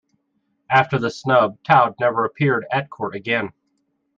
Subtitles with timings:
[0.71, 3.53] After this snub, Taube never appeared at court again.